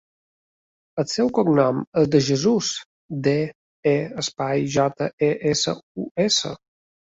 [1.03, 2.71] El seu cognom és De Jesus:
[3.29, 3.35] de,
[3.93, 6.57] e, espai, jota, e, essa, u, essa.